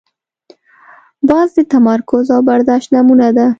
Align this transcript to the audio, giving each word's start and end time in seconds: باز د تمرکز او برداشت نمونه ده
باز 1.29 1.47
د 1.57 1.59
تمرکز 1.73 2.25
او 2.35 2.39
برداشت 2.49 2.87
نمونه 2.95 3.27
ده 3.37 3.45